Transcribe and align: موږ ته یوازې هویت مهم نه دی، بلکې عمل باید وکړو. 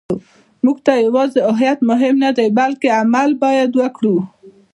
موږ 0.63 0.77
ته 0.85 0.93
یوازې 1.05 1.39
هویت 1.57 1.79
مهم 1.91 2.15
نه 2.23 2.31
دی، 2.37 2.47
بلکې 2.59 2.89
عمل 3.01 3.29
باید 3.43 3.69
وکړو. 3.79 4.15